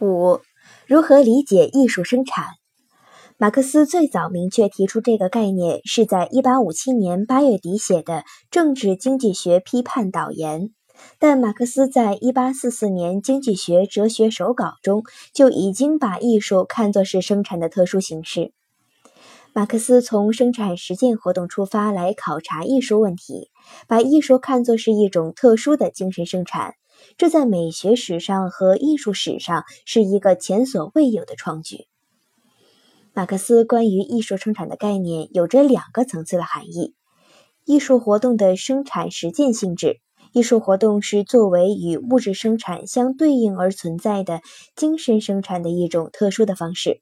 [0.00, 0.40] 五、
[0.86, 2.44] 如何理解艺术生产？
[3.36, 8.14] 马克思最早明确提出这个概念是在1857年8月底写的
[8.48, 10.60] 《政治经济学批判导言》，
[11.18, 15.02] 但马克思在1844年《经济学哲学手稿》中
[15.34, 18.52] 就已经把艺术看作是生产的特殊形式。
[19.52, 23.50] 马克思从生产实践活动出发来考察艺术问题，
[23.88, 26.74] 把艺术看作是一种特殊的精神生产，
[27.16, 31.86] 这在美学史上和艺术史上是一个前所未有的创举。
[33.14, 36.94] 马克思关于艺术生产的概念有着两个层次的含义：
[37.64, 40.00] 艺术活动的生产实践性质，
[40.32, 44.40] 艺术活动是作为与物质生产相对应而存在的
[44.76, 47.00] 精神生产的一种特殊的方式。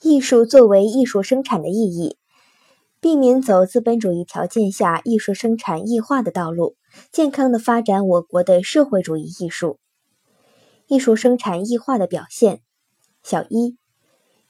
[0.00, 2.16] 艺术作为艺术生产的意义，
[3.02, 6.76] 避免走资本主义条件下艺术生产异化的道路，
[7.10, 9.80] 健康的发展我国的社会主义艺术。
[10.86, 12.60] 艺术生产异化的表现，
[13.24, 13.76] 小一，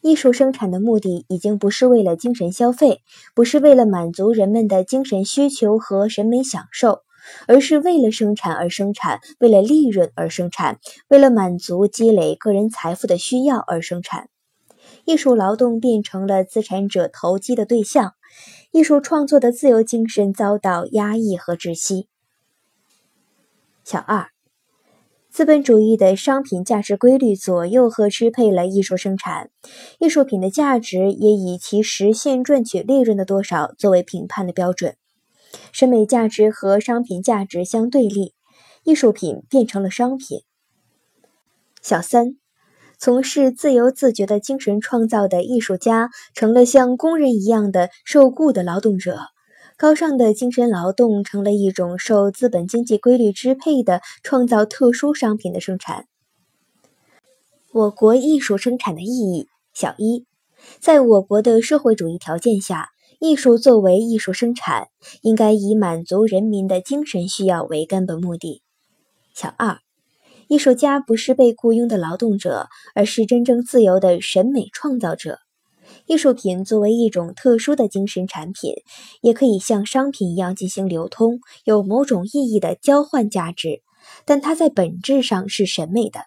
[0.00, 3.02] 艺术生产的目的已经不是为了精神消费，
[3.36, 7.02] 不是为了满足人们的精神需求和审美享受，
[7.46, 14.28] 而是为了生产而生产，为了利润而生产，为了满足积累个人财富的需要而生产。
[15.04, 18.14] 艺术劳动变成了资产者投机的对象，
[18.70, 22.08] 艺术创作的自由精神遭到压抑和窒息。
[23.84, 24.28] 小二，
[25.30, 29.50] 资本主义的商品价值规律左右和支配了艺术生产，
[29.98, 34.96] 艺术品的价值也以其实现赚取利润的多少作为评判的标准。
[35.72, 38.34] 审美价值和商品价值相对立，
[38.84, 40.42] 艺术品变成了商品。
[41.82, 42.36] 小三。
[43.00, 49.20] 从事自由自觉的精神创造的艺术家，成了像工人一样的受雇的劳动者。
[49.78, 56.04] 高尚的精神劳动成了一种受资本经济规律支配的创造特殊商品的生产。
[57.72, 60.26] 我国艺术生产的意义，小一，
[60.78, 64.88] 在我国的社会主义条件下，艺术作为艺术生产，
[65.22, 68.60] 应该以满足人民的精神需要为根本目的。
[69.32, 69.78] 小二。
[70.50, 72.66] 艺术家不是被雇佣的劳动者，
[72.96, 75.38] 而是真正自由的审美创造者。
[76.06, 78.72] 艺术品作为一种特殊的精神产品，
[79.20, 83.82] 也可以像商品一样进行流通，有某种意义的交换价值，
[84.24, 86.22] 但它在本质上是审美的。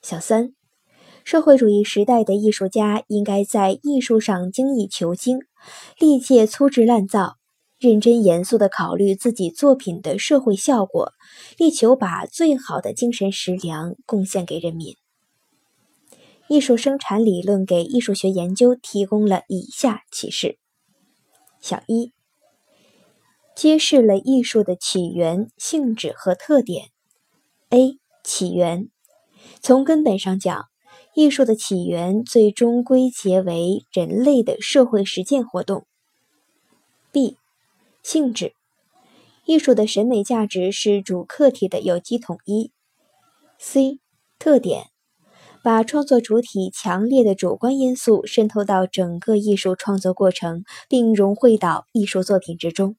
[0.00, 0.52] 小三，
[1.24, 5.40] 社会主义时代的艺术家应该在艺术上精益求精，
[5.98, 7.39] 力戒粗制滥造。
[7.80, 11.14] 认真严肃地考虑自己作品的社会效果，
[11.56, 14.96] 力求把最好的精神食粮贡献给人民。
[16.46, 20.58] 艺术生产理论给艺术学研究提供了以下启示：
[21.58, 22.12] 小一，
[23.56, 26.90] 揭示了艺术的起源、性质和特点。
[27.70, 27.98] A.
[28.22, 28.90] 起源，
[29.62, 30.66] 从根本上讲，
[31.14, 35.86] 艺术的起源最终归结为人类的社会实践活动。
[37.10, 37.38] B.
[38.02, 38.54] 性质，
[39.44, 42.72] 艺术的审美价值是主客体的有机统一。
[43.58, 43.98] C
[44.38, 44.86] 特点，
[45.62, 52.96] 把创作主体强烈的主观因素渗透到整个艺术创作过程，并融汇到艺术作品之中。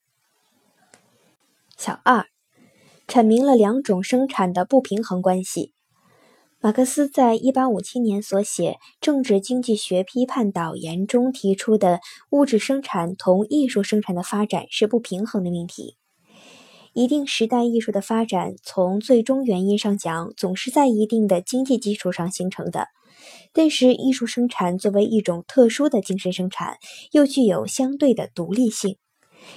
[1.76, 2.28] 小二，
[3.08, 5.74] 阐明了两种生产的不平衡关系。
[6.64, 15.98] 马克思在一八五七年所写《政治经济学批判导言》中提出的物质生产同艺术生产的发展是不平衡的命题。
[16.94, 22.90] 一定时代艺术的发展，从最终原因上讲，总是在一定的经济基础上形成的。
[23.54, 26.78] 但是，艺术生产作为一种特殊的精神生产，
[27.12, 28.98] 又具有相对的独立性。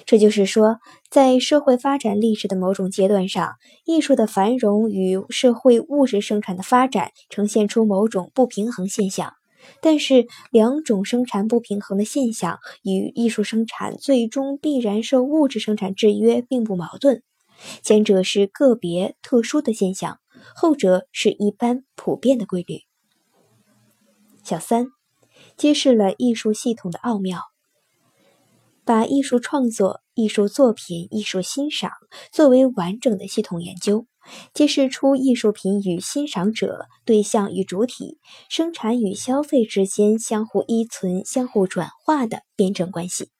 [0.06, 0.78] 这就是说，
[1.10, 9.34] 在社会发展历史的某种阶段上，艺术的繁荣与社会物质生产的发展呈现出某种不平衡现象。
[9.80, 17.22] 但是，两种生产不平衡的现象与艺术生产最终必然受物质生产制约并不矛盾。
[17.82, 20.18] 前者是个别特殊的现象，
[20.54, 22.80] 后者是一般普遍的规律。
[24.42, 24.88] 小三，
[25.56, 27.53] 揭示了艺术系统的奥妙。
[28.84, 31.90] 把艺术创作、艺术作品、艺术欣赏
[32.30, 34.06] 作为完整的系统研究，
[34.52, 43.33] 揭示出艺术品与欣赏者、对象与主体、生产与消费之间相互依存、相互转化的辩证关系。